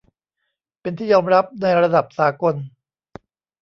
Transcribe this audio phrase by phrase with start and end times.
[0.81, 2.55] เป็นที่ยอมรับในระดับสากล